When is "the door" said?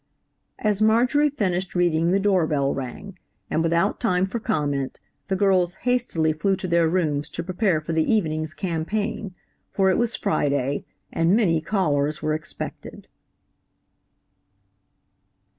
2.09-2.47